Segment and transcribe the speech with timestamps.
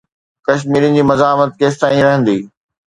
[0.45, 2.37] ڪشميرين جي مزاحمت ڪيستائين رهندي؟